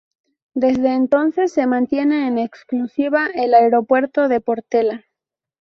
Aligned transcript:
Desde 0.55 0.95
entonces 0.95 1.53
se 1.53 1.67
mantiene 1.67 2.25
en 2.27 2.39
exclusiva 2.39 3.27
el 3.35 3.53
aeropuerto 3.53 4.29
de 4.29 4.41
Portela. 4.41 5.05